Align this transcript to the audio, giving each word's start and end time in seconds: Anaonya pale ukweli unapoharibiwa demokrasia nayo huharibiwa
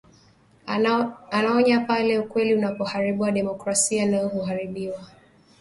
Anaonya 1.31 1.79
pale 1.87 2.19
ukweli 2.19 2.55
unapoharibiwa 2.55 3.31
demokrasia 3.31 4.05
nayo 4.05 4.27
huharibiwa 4.27 5.03